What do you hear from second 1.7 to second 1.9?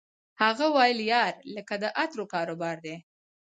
د